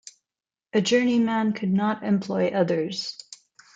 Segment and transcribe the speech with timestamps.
[0.73, 3.19] A journeyman could not employ others.